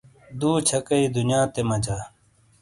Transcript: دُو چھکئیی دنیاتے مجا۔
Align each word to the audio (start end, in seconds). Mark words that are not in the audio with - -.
دُو 0.39 0.51
چھکئیی 0.67 1.07
دنیاتے 1.15 1.61
مجا۔ 1.69 1.97